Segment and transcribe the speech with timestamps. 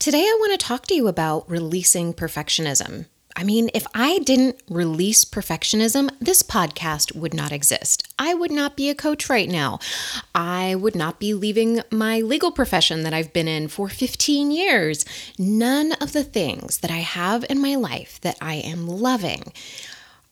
[0.00, 3.04] Today, I want to talk to you about releasing perfectionism.
[3.36, 8.10] I mean, if I didn't release perfectionism, this podcast would not exist.
[8.18, 9.78] I would not be a coach right now.
[10.34, 15.04] I would not be leaving my legal profession that I've been in for 15 years.
[15.38, 19.52] None of the things that I have in my life that I am loving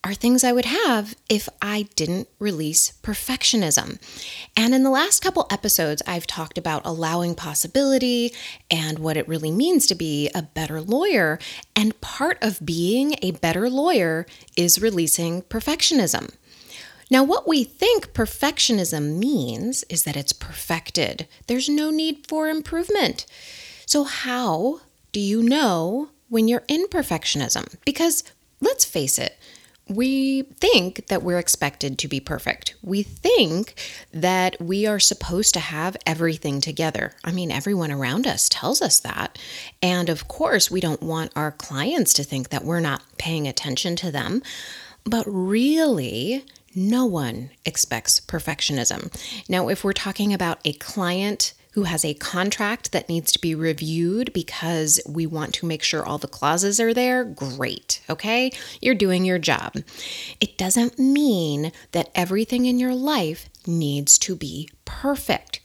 [0.03, 3.99] are things I would have if I didn't release perfectionism.
[4.55, 8.33] And in the last couple episodes, I've talked about allowing possibility
[8.71, 11.37] and what it really means to be a better lawyer.
[11.75, 14.25] And part of being a better lawyer
[14.55, 16.33] is releasing perfectionism.
[17.11, 23.25] Now, what we think perfectionism means is that it's perfected, there's no need for improvement.
[23.85, 27.75] So, how do you know when you're in perfectionism?
[27.83, 28.23] Because
[28.61, 29.35] let's face it,
[29.89, 32.75] we think that we're expected to be perfect.
[32.83, 33.73] We think
[34.13, 37.13] that we are supposed to have everything together.
[37.23, 39.39] I mean, everyone around us tells us that.
[39.81, 43.95] And of course, we don't want our clients to think that we're not paying attention
[43.97, 44.43] to them.
[45.05, 49.11] But really, no one expects perfectionism.
[49.49, 53.53] Now, if we're talking about a client who has a contract that needs to be
[53.53, 58.51] reviewed because we want to make sure all the clauses are there, great, okay?
[58.81, 59.75] You're doing your job.
[60.39, 65.59] It doesn't mean that everything in your life needs to be perfect.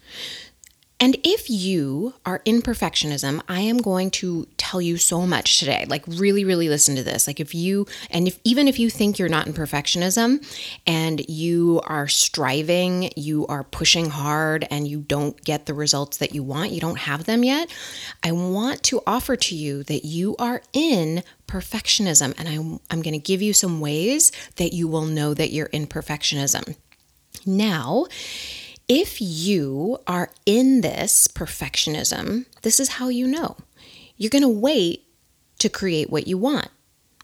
[1.05, 5.85] And if you are in perfectionism, I am going to tell you so much today.
[5.87, 7.27] Like really really listen to this.
[7.27, 10.43] Like if you and if even if you think you're not in perfectionism
[10.87, 16.35] and you are striving, you are pushing hard and you don't get the results that
[16.35, 17.71] you want, you don't have them yet,
[18.23, 23.13] I want to offer to you that you are in perfectionism and I'm I'm going
[23.13, 26.77] to give you some ways that you will know that you're in perfectionism.
[27.45, 28.07] Now,
[28.89, 33.57] if you are in this perfectionism, this is how you know.
[34.17, 35.05] You're going to wait
[35.59, 36.69] to create what you want.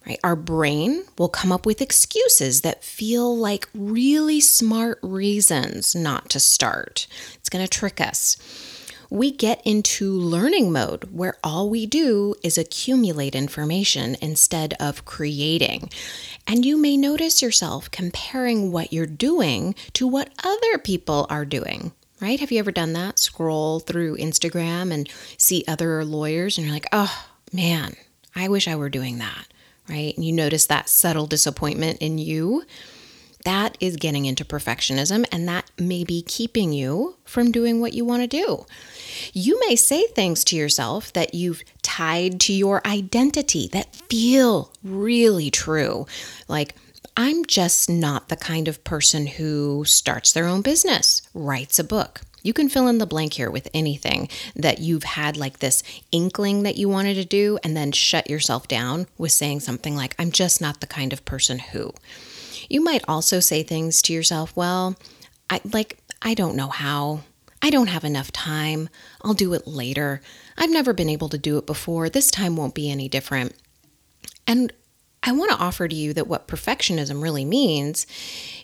[0.07, 0.19] Right?
[0.25, 6.41] Our brain will come up with excuses that feel like really smart reasons not to
[6.41, 7.07] start.
[7.35, 8.37] It's going to trick us
[9.11, 15.91] we get into learning mode where all we do is accumulate information instead of creating.
[16.47, 21.93] And you may notice yourself comparing what you're doing to what other people are doing.
[22.21, 22.39] Right?
[22.39, 23.19] Have you ever done that?
[23.19, 27.95] Scroll through Instagram and see other lawyers, and you're like, oh man,
[28.37, 29.47] I wish I were doing that.
[29.89, 30.15] Right?
[30.15, 32.65] And you notice that subtle disappointment in you
[33.45, 38.05] that is getting into perfectionism, and that may be keeping you from doing what you
[38.05, 38.67] want to do.
[39.33, 45.51] You may say things to yourself that you've tied to your identity that feel really
[45.51, 46.07] true.
[46.49, 46.75] Like,
[47.17, 52.21] I'm just not the kind of person who starts their own business, writes a book.
[52.43, 56.63] You can fill in the blank here with anything that you've had like this inkling
[56.63, 60.31] that you wanted to do, and then shut yourself down with saying something like, I'm
[60.31, 61.93] just not the kind of person who.
[62.71, 64.97] You might also say things to yourself, well,
[65.51, 67.23] I like I don't know how.
[67.61, 68.89] I don't have enough time.
[69.23, 70.23] I'll do it later.
[70.57, 72.09] I've never been able to do it before.
[72.09, 73.55] This time won't be any different.
[74.47, 74.73] And
[75.23, 78.07] I want to offer to you that what perfectionism really means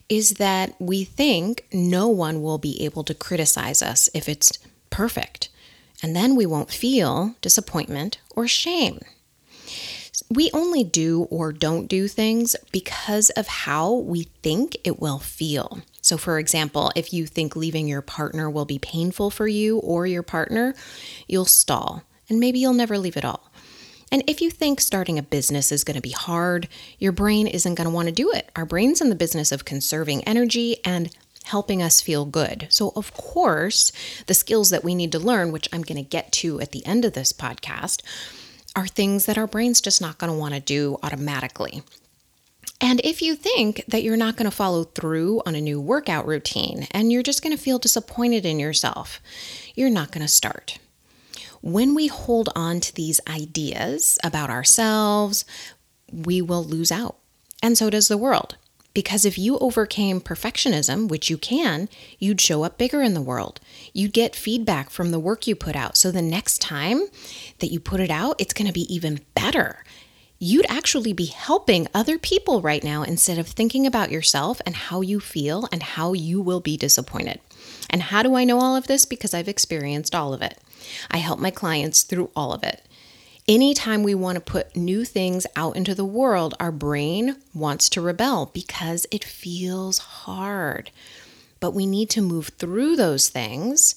[0.08, 4.52] is that we think no one will be able to criticize us if it's
[4.88, 5.50] perfect.
[6.02, 9.00] And then we won't feel disappointment or shame
[10.30, 15.80] we only do or don't do things because of how we think it will feel.
[16.00, 20.06] So, for example, if you think leaving your partner will be painful for you or
[20.06, 20.74] your partner,
[21.26, 23.50] you'll stall and maybe you'll never leave at all.
[24.12, 26.68] And if you think starting a business is going to be hard,
[26.98, 28.50] your brain isn't going to want to do it.
[28.54, 31.10] Our brain's in the business of conserving energy and
[31.44, 32.66] helping us feel good.
[32.70, 33.92] So, of course,
[34.26, 36.84] the skills that we need to learn, which I'm going to get to at the
[36.86, 38.02] end of this podcast,
[38.76, 41.82] are things that our brain's just not going to want to do automatically.
[42.80, 46.26] And if you think that you're not going to follow through on a new workout
[46.26, 49.20] routine and you're just going to feel disappointed in yourself,
[49.74, 50.78] you're not going to start.
[51.62, 55.46] When we hold on to these ideas about ourselves,
[56.12, 57.16] we will lose out.
[57.62, 58.56] And so does the world
[58.96, 63.60] Because if you overcame perfectionism, which you can, you'd show up bigger in the world.
[63.92, 65.98] You'd get feedback from the work you put out.
[65.98, 67.08] So the next time
[67.58, 69.84] that you put it out, it's going to be even better.
[70.38, 75.02] You'd actually be helping other people right now instead of thinking about yourself and how
[75.02, 77.38] you feel and how you will be disappointed.
[77.90, 79.04] And how do I know all of this?
[79.04, 80.58] Because I've experienced all of it.
[81.10, 82.80] I help my clients through all of it.
[83.48, 88.00] Anytime we want to put new things out into the world, our brain wants to
[88.00, 90.90] rebel because it feels hard.
[91.60, 93.94] But we need to move through those things,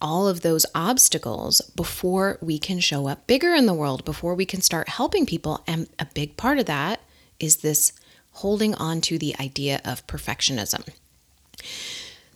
[0.00, 4.44] all of those obstacles, before we can show up bigger in the world, before we
[4.44, 5.62] can start helping people.
[5.64, 7.00] And a big part of that
[7.38, 7.92] is this
[8.32, 10.88] holding on to the idea of perfectionism.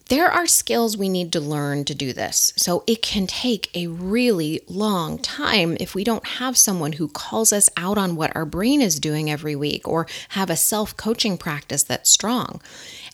[0.09, 2.53] There are skills we need to learn to do this.
[2.57, 7.53] So it can take a really long time if we don't have someone who calls
[7.53, 11.39] us out on what our brain is doing every week or have a self coaching
[11.39, 12.61] practice that's strong.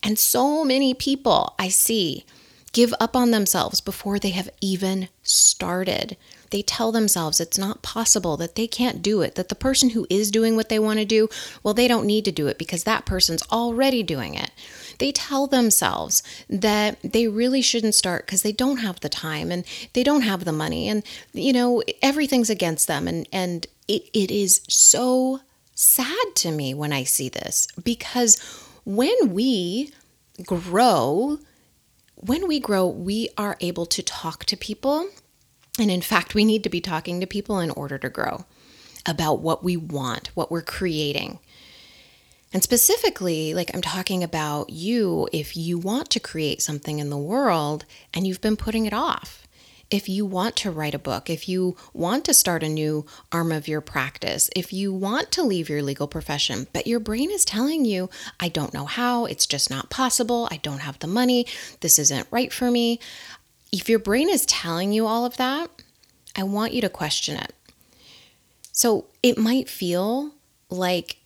[0.02, 2.24] And so many people I see
[2.72, 6.16] give up on themselves before they have even started.
[6.50, 10.06] They tell themselves it's not possible, that they can't do it, that the person who
[10.08, 11.28] is doing what they want to do,
[11.62, 14.50] well, they don't need to do it because that person's already doing it
[14.98, 19.64] they tell themselves that they really shouldn't start because they don't have the time and
[19.92, 21.02] they don't have the money and
[21.32, 25.40] you know everything's against them and and it, it is so
[25.74, 28.38] sad to me when I see this because
[28.84, 29.92] when we
[30.44, 31.38] grow
[32.16, 35.08] when we grow we are able to talk to people
[35.78, 38.44] and in fact we need to be talking to people in order to grow
[39.08, 41.38] about what we want, what we're creating.
[42.52, 47.18] And specifically, like I'm talking about you, if you want to create something in the
[47.18, 47.84] world
[48.14, 49.46] and you've been putting it off,
[49.90, 53.52] if you want to write a book, if you want to start a new arm
[53.52, 57.44] of your practice, if you want to leave your legal profession, but your brain is
[57.44, 61.46] telling you, I don't know how, it's just not possible, I don't have the money,
[61.80, 63.00] this isn't right for me.
[63.72, 65.70] If your brain is telling you all of that,
[66.36, 67.54] I want you to question it.
[68.72, 70.32] So it might feel
[70.68, 71.16] like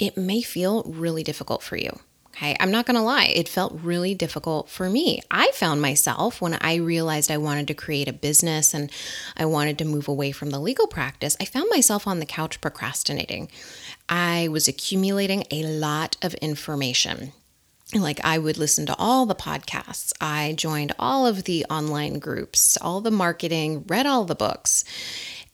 [0.00, 1.98] it may feel really difficult for you.
[2.36, 5.22] Okay, I'm not gonna lie, it felt really difficult for me.
[5.30, 8.90] I found myself when I realized I wanted to create a business and
[9.38, 12.60] I wanted to move away from the legal practice, I found myself on the couch
[12.60, 13.48] procrastinating.
[14.06, 17.32] I was accumulating a lot of information.
[17.94, 20.12] Like, I would listen to all the podcasts.
[20.20, 24.84] I joined all of the online groups, all the marketing, read all the books.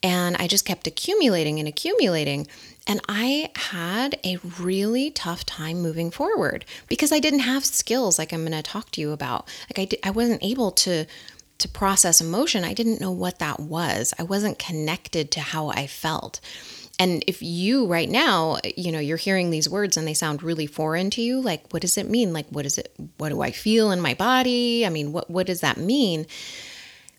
[0.02, 2.46] And I just kept accumulating and accumulating.
[2.86, 8.32] And I had a really tough time moving forward because I didn't have skills like
[8.32, 9.46] I'm going to talk to you about.
[9.68, 11.06] Like I, I wasn't able to
[11.58, 12.64] to process emotion.
[12.64, 14.12] I didn't know what that was.
[14.18, 16.40] I wasn't connected to how I felt.
[16.98, 20.66] And if you right now, you know, you're hearing these words and they sound really
[20.66, 22.32] foreign to you, like what does it mean?
[22.32, 24.86] Like what is it what do I feel in my body?
[24.86, 26.26] I mean, what what does that mean?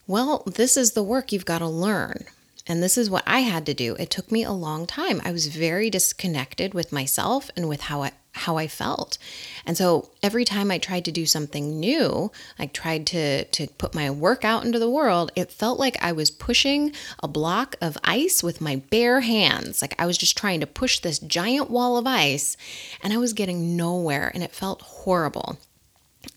[0.07, 2.25] Well, this is the work you've got to learn.
[2.65, 3.95] And this is what I had to do.
[3.95, 5.21] It took me a long time.
[5.25, 9.18] I was very disconnected with myself and with how I how I felt.
[9.65, 13.95] And so every time I tried to do something new, I tried to to put
[13.95, 17.97] my work out into the world, it felt like I was pushing a block of
[18.03, 19.81] ice with my bare hands.
[19.81, 22.57] Like I was just trying to push this giant wall of ice
[23.01, 25.59] and I was getting nowhere and it felt horrible.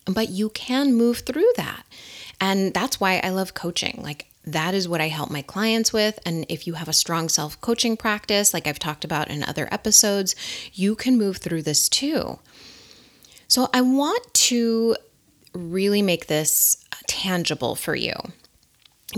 [0.05, 1.83] But you can move through that.
[2.39, 3.99] And that's why I love coaching.
[4.03, 6.19] Like that is what I help my clients with.
[6.25, 9.67] And if you have a strong self coaching practice, like I've talked about in other
[9.71, 10.35] episodes,
[10.73, 12.39] you can move through this too.
[13.49, 14.95] So I want to
[15.53, 16.77] really make this
[17.07, 18.13] tangible for you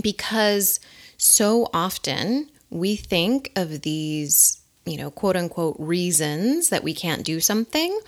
[0.02, 0.80] because
[1.16, 7.40] so often we think of these, you know, quote unquote reasons that we can't do
[7.40, 7.98] something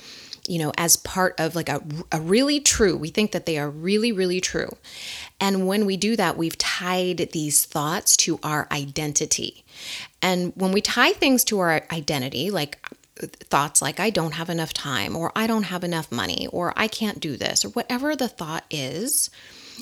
[0.49, 1.81] you know, as part of like a,
[2.11, 4.77] a really true, we think that they are really, really true.
[5.41, 9.65] And when we do that, we've tied these thoughts to our identity.
[10.21, 12.85] And when we tie things to our identity, like
[13.17, 16.89] thoughts like I don't have enough time, or I don't have enough money, or I
[16.89, 19.31] can't do this, or whatever the thought is,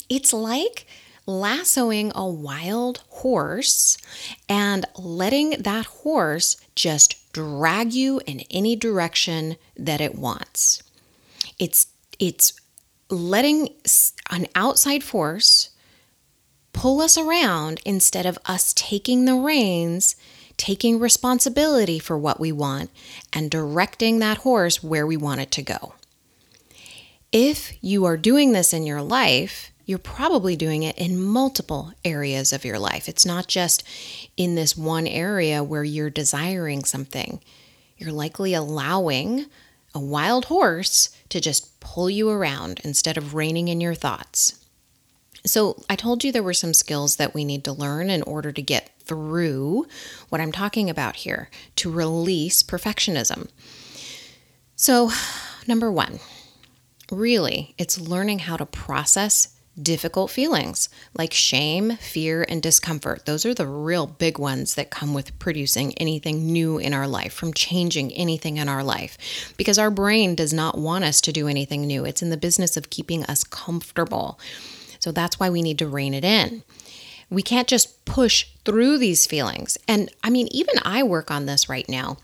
[0.09, 0.87] it's like
[1.27, 3.97] lassoing a wild horse
[4.49, 10.83] and letting that horse just drag you in any direction that it wants.
[11.59, 11.87] It's
[12.19, 12.53] it's
[13.09, 13.69] letting
[14.31, 15.71] an outside force
[16.73, 20.17] pull us around instead of us taking the reins,
[20.57, 22.91] taking responsibility for what we want
[23.33, 25.95] and directing that horse where we want it to go.
[27.33, 32.53] If you are doing this in your life, you're probably doing it in multiple areas
[32.53, 33.09] of your life.
[33.09, 33.83] It's not just
[34.37, 37.41] in this one area where you're desiring something.
[37.99, 39.47] You're likely allowing
[39.93, 44.65] a wild horse to just pull you around instead of reining in your thoughts.
[45.45, 48.53] So, I told you there were some skills that we need to learn in order
[48.53, 49.87] to get through
[50.29, 53.49] what I'm talking about here to release perfectionism.
[54.77, 55.11] So,
[55.67, 56.21] number one,
[57.11, 63.27] really, it's learning how to process difficult feelings like shame, fear, and discomfort.
[63.27, 67.33] Those are the real big ones that come with producing anything new in our life,
[67.33, 71.49] from changing anything in our life, because our brain does not want us to do
[71.49, 72.05] anything new.
[72.05, 74.39] It's in the business of keeping us comfortable.
[74.99, 76.63] So that's why we need to rein it in.
[77.31, 79.79] We can't just push through these feelings.
[79.87, 82.19] And I mean, even I work on this right now.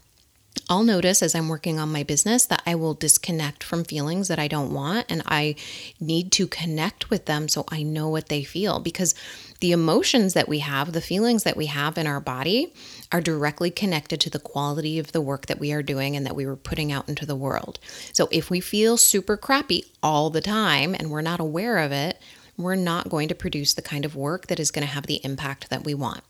[0.68, 4.40] I'll notice as I'm working on my business that I will disconnect from feelings that
[4.40, 5.54] I don't want and I
[6.00, 9.14] need to connect with them so I know what they feel because
[9.60, 12.74] the emotions that we have, the feelings that we have in our body
[13.12, 16.34] are directly connected to the quality of the work that we are doing and that
[16.34, 17.78] we were putting out into the world.
[18.12, 22.20] So if we feel super crappy all the time and we're not aware of it,
[22.56, 25.20] we're not going to produce the kind of work that is going to have the
[25.22, 26.24] impact that we want.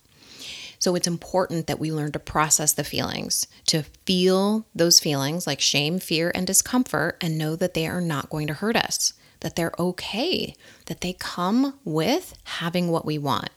[0.79, 5.59] So it's important that we learn to process the feelings, to feel those feelings like
[5.59, 9.55] shame, fear, and discomfort, and know that they are not going to hurt us, that
[9.55, 10.55] they're okay,
[10.85, 13.49] that they come with having what we want.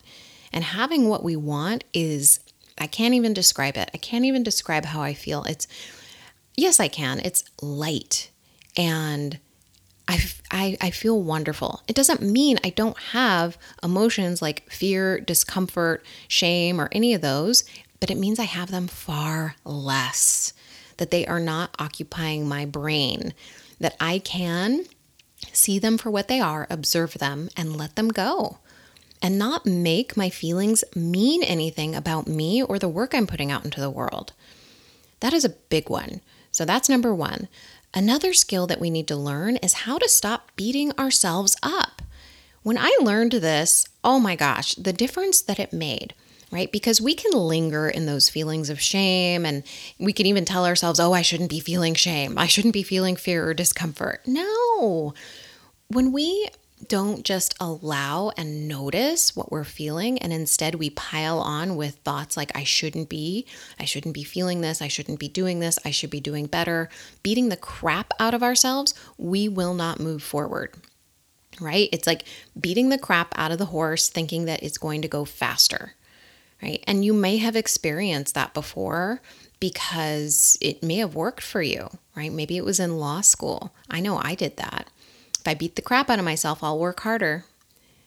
[0.53, 2.41] And having what we want is,
[2.79, 3.91] I can't even describe it.
[3.93, 5.45] I can't even describe how I feel.
[5.45, 5.69] It's,
[6.57, 7.21] yes, I can.
[7.21, 8.31] It's light
[8.77, 9.39] and
[10.11, 10.19] I,
[10.51, 11.83] I, I feel wonderful.
[11.87, 17.63] It doesn't mean I don't have emotions like fear, discomfort, shame, or any of those,
[18.01, 20.53] but it means I have them far less,
[20.97, 23.35] that they are not occupying my brain,
[23.79, 24.87] that I can
[25.53, 28.59] see them for what they are, observe them, and let them go,
[29.23, 33.65] and not make my feelings mean anything about me or the work I'm putting out
[33.65, 34.33] into the world.
[35.21, 36.21] That is a big one.
[36.51, 37.47] So that's number one.
[37.93, 42.03] Another skill that we need to learn is how to stop beating ourselves up.
[42.63, 46.15] When I learned this, oh my gosh, the difference that it made,
[46.53, 46.71] right?
[46.71, 49.65] Because we can linger in those feelings of shame and
[49.99, 52.39] we can even tell ourselves, oh, I shouldn't be feeling shame.
[52.39, 54.21] I shouldn't be feeling fear or discomfort.
[54.27, 55.15] No.
[55.89, 56.49] When we
[56.89, 62.37] don't just allow and notice what we're feeling and instead we pile on with thoughts
[62.37, 63.47] like I shouldn't be,
[63.79, 66.89] I shouldn't be feeling this, I shouldn't be doing this, I should be doing better,
[67.23, 70.75] beating the crap out of ourselves, we will not move forward.
[71.61, 71.91] Right?
[71.93, 72.25] It's like
[72.59, 75.95] beating the crap out of the horse thinking that it's going to go faster.
[76.63, 76.83] Right?
[76.87, 79.21] And you may have experienced that before
[79.59, 82.33] because it may have worked for you, right?
[82.33, 83.75] Maybe it was in law school.
[83.91, 84.89] I know I did that
[85.41, 87.45] if I beat the crap out of myself, I'll work harder.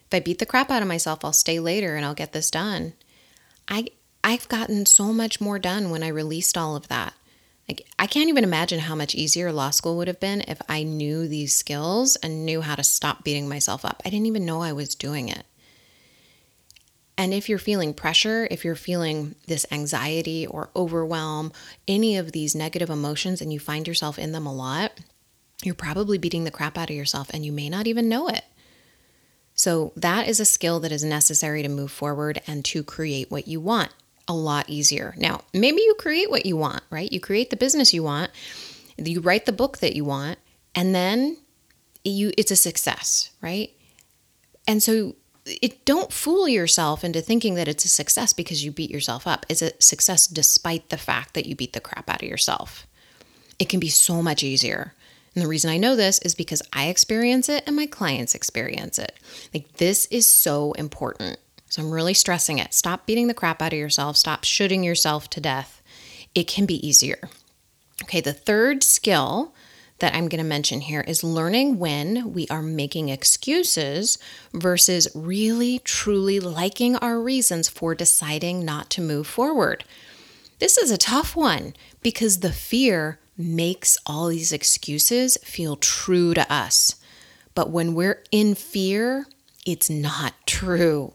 [0.06, 2.50] If I beat the crap out of myself, I'll stay later and I'll get this
[2.50, 2.94] done.
[3.68, 3.88] I
[4.22, 7.14] I've gotten so much more done when I released all of that.
[7.68, 10.82] Like I can't even imagine how much easier law school would have been if I
[10.82, 14.00] knew these skills and knew how to stop beating myself up.
[14.04, 15.44] I didn't even know I was doing it.
[17.16, 21.52] And if you're feeling pressure, if you're feeling this anxiety or overwhelm,
[21.86, 25.00] any of these negative emotions and you find yourself in them a lot,
[25.64, 28.44] you're probably beating the crap out of yourself and you may not even know it.
[29.56, 33.46] So, that is a skill that is necessary to move forward and to create what
[33.46, 33.92] you want
[34.26, 35.14] a lot easier.
[35.16, 37.12] Now, maybe you create what you want, right?
[37.12, 38.30] You create the business you want,
[38.96, 40.38] you write the book that you want,
[40.74, 41.36] and then
[42.04, 43.70] you it's a success, right?
[44.66, 45.14] And so
[45.46, 49.44] it don't fool yourself into thinking that it's a success because you beat yourself up.
[49.48, 52.86] It's a success despite the fact that you beat the crap out of yourself.
[53.58, 54.94] It can be so much easier.
[55.34, 58.98] And the reason I know this is because I experience it and my clients experience
[58.98, 59.18] it.
[59.52, 61.38] Like, this is so important.
[61.68, 62.72] So I'm really stressing it.
[62.72, 65.82] Stop beating the crap out of yourself, stop shooting yourself to death.
[66.34, 67.28] It can be easier.
[68.02, 69.54] Okay, the third skill
[69.98, 74.18] that I'm going to mention here is learning when we are making excuses
[74.52, 79.84] versus really truly liking our reasons for deciding not to move forward.
[80.58, 86.52] This is a tough one because the fear makes all these excuses feel true to
[86.52, 86.96] us.
[87.54, 89.26] But when we're in fear,
[89.66, 91.14] it's not true.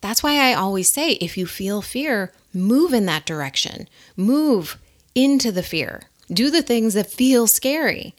[0.00, 4.78] That's why I always say if you feel fear, move in that direction, move
[5.14, 8.14] into the fear, do the things that feel scary.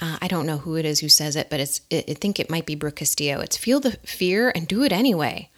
[0.00, 2.40] Uh, I don't know who it is who says it, but it's it, I think
[2.40, 3.40] it might be Brooke Castillo.
[3.40, 5.50] It's feel the fear and do it anyway,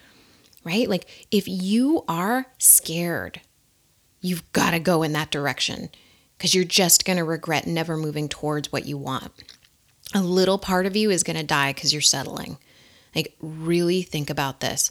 [0.64, 0.88] right?
[0.88, 3.40] Like if you are scared,
[4.20, 5.88] you've got to go in that direction
[6.36, 9.32] because you're just going to regret never moving towards what you want.
[10.14, 12.58] A little part of you is going to die because you're settling.
[13.14, 14.90] Like, really think about this.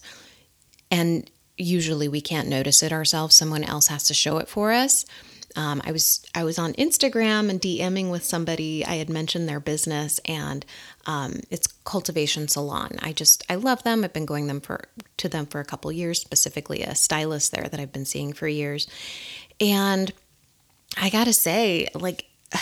[0.89, 5.05] And usually we can't notice it ourselves, someone else has to show it for us.
[5.55, 8.83] Um, I was I was on Instagram and DMing with somebody.
[8.85, 10.65] I had mentioned their business, and
[11.05, 12.97] um, it's Cultivation Salon.
[13.01, 14.03] I just I love them.
[14.03, 14.85] I've been going them for
[15.17, 16.19] to them for a couple years.
[16.19, 18.87] Specifically, a stylist there that I've been seeing for years,
[19.59, 20.11] and
[20.97, 22.25] I gotta say, like,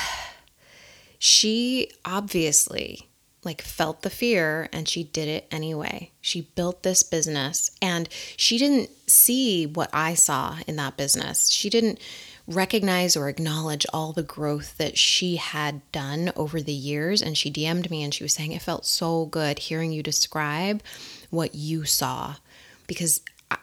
[1.20, 3.08] she obviously
[3.44, 6.12] like felt the fear and she did it anyway.
[6.22, 8.08] She built this business and
[8.38, 11.50] she didn't see what I saw in that business.
[11.50, 12.00] She didn't
[12.48, 17.22] recognize or acknowledge all the growth that she had done over the years.
[17.22, 20.84] And she DM'd me and she was saying, It felt so good hearing you describe
[21.30, 22.36] what you saw
[22.88, 23.22] because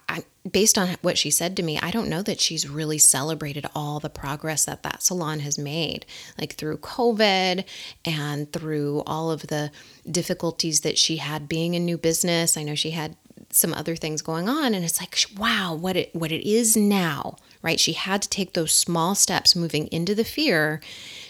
[0.08, 3.66] I, based on what she said to me, I don't know that she's really celebrated
[3.74, 6.06] all the progress that that salon has made,
[6.38, 7.64] like through COVID
[8.04, 9.70] and through all of the
[10.10, 12.56] difficulties that she had being a new business.
[12.56, 13.16] I know she had
[13.50, 17.36] some other things going on, and it's like, wow, what it what it is now,
[17.62, 17.80] right?
[17.80, 20.80] She had to take those small steps moving into the fear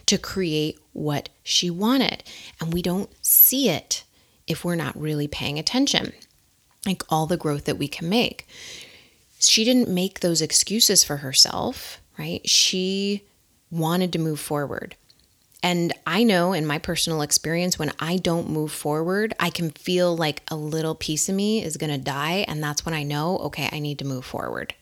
[0.07, 2.25] to create what she wanted,
[2.61, 4.05] and we don't see it
[4.47, 6.13] if we're not really paying attention
[6.89, 8.47] like all the growth that we can make.
[9.39, 12.47] She didn't make those excuses for herself, right?
[12.49, 13.23] She
[13.71, 14.97] wanted to move forward.
[15.63, 20.17] And I know in my personal experience, when I don't move forward, I can feel
[20.17, 22.45] like a little piece of me is going to die.
[22.49, 24.75] And that's when I know, okay, I need to move forward.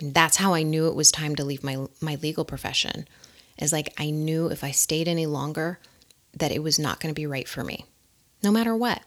[0.00, 3.08] that's how I knew it was time to leave my, my legal profession.
[3.58, 5.80] Is like I knew if I stayed any longer,
[6.32, 7.84] that it was not going to be right for me,
[8.40, 9.02] no matter what.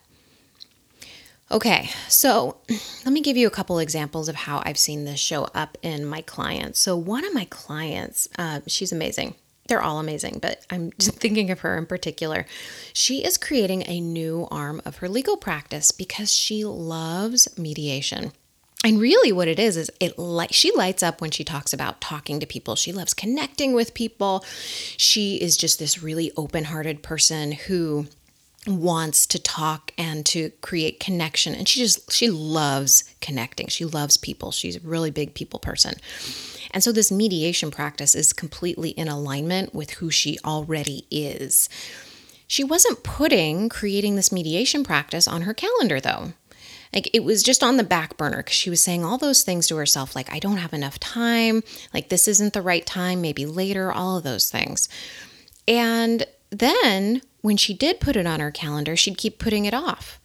[1.52, 2.56] Okay, so
[3.06, 6.06] let me give you a couple examples of how I've seen this show up in
[6.06, 6.80] my clients.
[6.80, 9.36] So, one of my clients, uh, she's amazing.
[9.68, 12.46] They're all amazing, but I'm just thinking of her in particular.
[12.94, 18.32] She is creating a new arm of her legal practice because she loves mediation.
[18.84, 22.00] And really, what it is is it like she lights up when she talks about
[22.00, 22.78] talking to people.
[22.78, 24.44] She loves connecting with people.
[24.96, 28.08] She is just this really open-hearted person who
[28.68, 31.56] wants to talk and to create connection.
[31.56, 33.68] And she just she loves connecting.
[33.68, 34.52] She loves people.
[34.52, 35.96] She's a really big people person.
[36.72, 41.70] And so this mediation practice is completely in alignment with who she already is.
[42.48, 46.34] She wasn't putting creating this mediation practice on her calendar though.
[46.94, 49.68] Like it was just on the back burner because she was saying all those things
[49.68, 51.64] to herself like i don't have enough time.
[51.94, 53.22] Like this isn't the right time.
[53.22, 53.92] Maybe later.
[53.92, 54.88] All of those things.
[55.68, 60.20] And then when she did put it on her calendar, she'd keep putting it off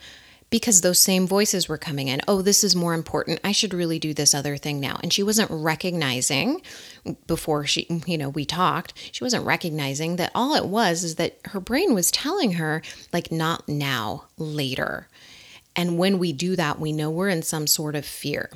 [0.50, 2.20] because those same voices were coming in.
[2.28, 3.40] Oh, this is more important.
[3.42, 4.98] I should really do this other thing now.
[5.02, 6.62] And she wasn't recognizing
[7.26, 11.38] before she, you know, we talked, she wasn't recognizing that all it was is that
[11.46, 15.08] her brain was telling her, like, not now, later.
[15.74, 18.50] And when we do that, we know we're in some sort of fear.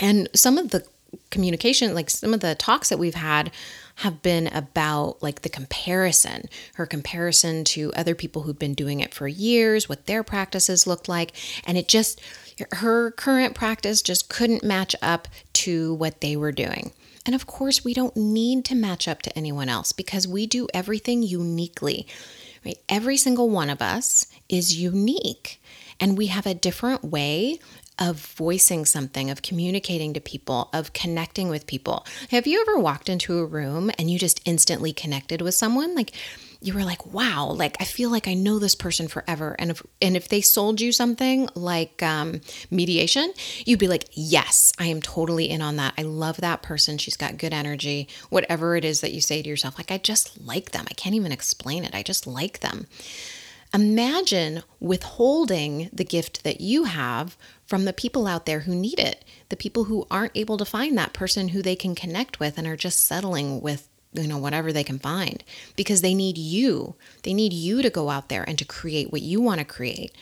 [0.00, 0.86] And some of the
[1.30, 3.50] communication, like some of the talks that we've had
[3.98, 9.12] have been about like the comparison, her comparison to other people who've been doing it
[9.12, 11.32] for years, what their practices looked like.
[11.66, 12.20] And it just,
[12.72, 16.92] her current practice just couldn't match up to what they were doing.
[17.26, 20.68] And of course, we don't need to match up to anyone else because we do
[20.72, 22.06] everything uniquely.
[22.64, 22.78] Right?
[22.88, 25.60] Every single one of us is unique
[25.98, 27.58] and we have a different way
[27.98, 32.06] of voicing something, of communicating to people, of connecting with people.
[32.30, 35.94] Have you ever walked into a room and you just instantly connected with someone?
[35.94, 36.12] Like
[36.60, 39.82] you were like, "Wow, like I feel like I know this person forever." And if
[40.02, 43.32] and if they sold you something like um, mediation,
[43.64, 45.94] you'd be like, "Yes, I am totally in on that.
[45.96, 46.98] I love that person.
[46.98, 48.08] She's got good energy.
[48.30, 50.86] Whatever it is that you say to yourself, like I just like them.
[50.90, 51.94] I can't even explain it.
[51.94, 52.86] I just like them."
[53.74, 57.36] Imagine withholding the gift that you have
[57.68, 60.98] from the people out there who need it, the people who aren't able to find
[60.98, 64.72] that person who they can connect with and are just settling with you know whatever
[64.72, 65.44] they can find
[65.76, 66.96] because they need you.
[67.22, 70.12] They need you to go out there and to create what you want to create.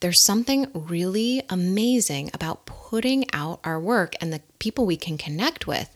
[0.00, 5.66] There's something really amazing about putting out our work and the people we can connect
[5.66, 5.94] with.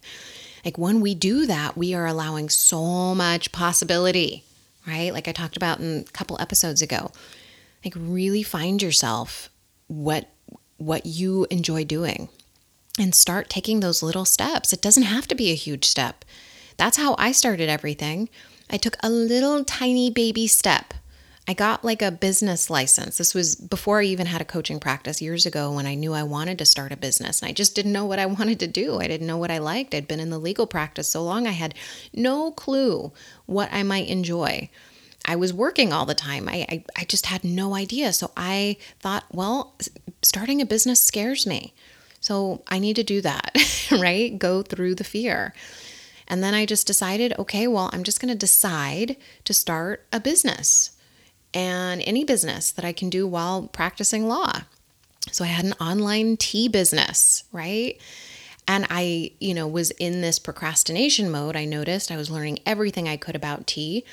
[0.65, 4.45] Like when we do that, we are allowing so much possibility
[4.89, 5.13] right?
[5.13, 7.13] Like I talked about in a couple episodes ago.
[7.85, 9.51] Like really find yourself
[9.87, 10.29] what
[10.79, 12.29] what you enjoy doing
[12.99, 14.73] and start taking those little steps.
[14.73, 16.25] It doesn't have to be a huge step.
[16.77, 18.29] That's how I started everything.
[18.71, 20.95] I took a little tiny baby step
[21.49, 23.17] I got like a business license.
[23.17, 26.23] This was before I even had a coaching practice years ago when I knew I
[26.23, 27.41] wanted to start a business.
[27.41, 29.01] And I just didn't know what I wanted to do.
[29.01, 29.95] I didn't know what I liked.
[29.95, 31.75] I'd been in the legal practice so long, I had
[32.13, 33.13] no clue
[33.47, 34.69] what I might enjoy.
[35.29, 36.49] I was working all the time.
[36.49, 38.15] I, I, I just had no idea.
[38.15, 39.75] So I thought, well,
[40.23, 41.75] starting a business scares me.
[42.21, 43.55] So I need to do that,
[43.93, 44.37] right?
[44.37, 45.55] Go through the fear.
[46.27, 50.19] And then I just decided, okay, well, I'm just going to decide to start a
[50.19, 50.93] business
[51.53, 54.63] and any business that I can do while practicing law.
[55.31, 58.01] So I had an online tea business, right?
[58.67, 61.55] And I, you know, was in this procrastination mode.
[61.55, 64.05] I noticed I was learning everything I could about tea.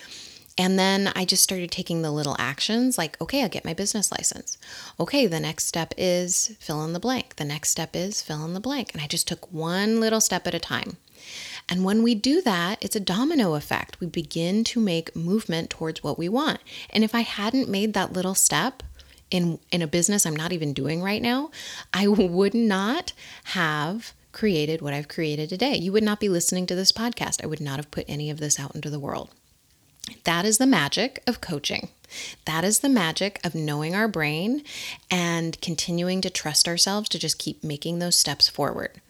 [0.58, 4.12] And then I just started taking the little actions like, okay, I'll get my business
[4.12, 4.58] license.
[5.00, 7.36] Okay, the next step is fill in the blank.
[7.36, 8.94] The next step is fill in the blank.
[8.94, 10.98] And I just took one little step at a time.
[11.68, 14.00] And when we do that, it's a domino effect.
[14.00, 16.60] We begin to make movement towards what we want.
[16.90, 18.84] And if I hadn't made that little step,
[19.32, 21.50] in, in a business I'm not even doing right now,
[21.94, 23.12] I would not
[23.46, 25.76] have created what I've created today.
[25.76, 27.44] You would not be listening to this podcast.
[27.44, 29.30] I would not have put any of this out into the world.
[30.24, 31.90] That is the magic of coaching.
[32.46, 34.64] That is the magic of knowing our brain
[35.10, 39.02] and continuing to trust ourselves to just keep making those steps forward.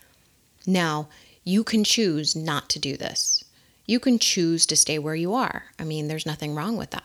[0.65, 1.07] Now,
[1.43, 3.43] you can choose not to do this.
[3.85, 5.65] You can choose to stay where you are.
[5.77, 7.03] I mean, there's nothing wrong with that.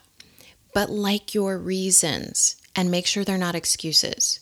[0.72, 4.40] But like your reasons and make sure they're not excuses.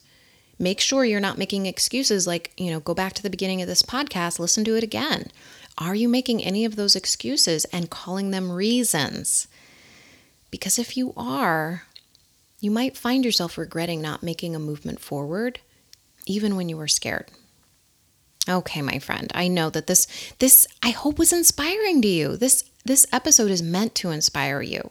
[0.59, 3.69] Make sure you're not making excuses like, you know, go back to the beginning of
[3.69, 5.31] this podcast, listen to it again.
[5.79, 9.47] Are you making any of those excuses and calling them reasons?
[10.51, 11.85] Because if you are,
[12.61, 15.61] you might find yourself regretting not making a movement forward,
[16.27, 17.31] even when you were scared.
[18.49, 20.07] Okay, my friend, I know that this
[20.39, 22.37] this I hope was inspiring to you.
[22.37, 24.91] This this episode is meant to inspire you.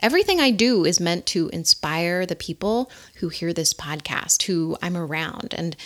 [0.00, 4.96] Everything I do is meant to inspire the people who hear this podcast, who I'm
[4.96, 5.54] around.
[5.56, 5.76] And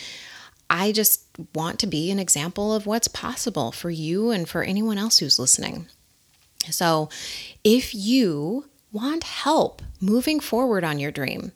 [0.70, 4.98] I just want to be an example of what's possible for you and for anyone
[4.98, 5.88] else who's listening.
[6.70, 7.08] So,
[7.64, 11.50] if you want help moving forward on your dream,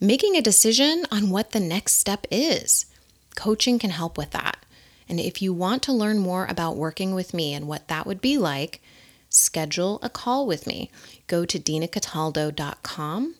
[0.00, 2.86] making a decision on what the next step is,
[3.34, 4.64] coaching can help with that.
[5.08, 8.20] And if you want to learn more about working with me and what that would
[8.20, 8.80] be like,
[9.28, 10.90] schedule a call with me.
[11.26, 13.34] Go to dinacataldo.com,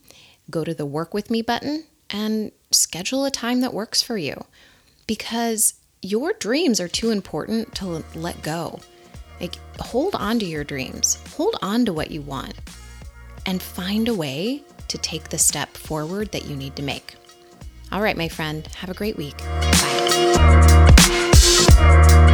[0.50, 4.44] go to the work with me button, and schedule a time that works for you
[5.06, 8.78] because your dreams are too important to let go.
[9.40, 12.54] Like, hold on to your dreams, hold on to what you want,
[13.44, 17.14] and find a way to take the step forward that you need to make.
[17.92, 19.36] All right, my friend, have a great week.
[21.78, 22.32] Bye.